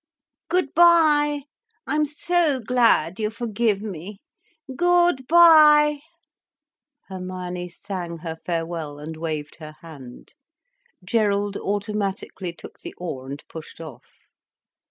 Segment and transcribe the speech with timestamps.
[0.49, 1.43] "Good bye!
[1.85, 4.17] I'm so glad you forgive me.
[4.75, 5.99] Gooood bye!"
[7.07, 10.33] Hermione sang her farewell, and waved her hand.
[11.05, 14.07] Gerald automatically took the oar and pushed off.